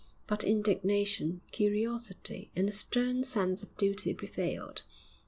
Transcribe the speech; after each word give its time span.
But 0.25 0.43
indignation, 0.43 1.41
curiosity, 1.51 2.49
and 2.55 2.67
a 2.67 2.71
stern 2.71 3.23
sense 3.23 3.61
of 3.61 3.77
duty 3.77 4.15
prevailed. 4.15 4.81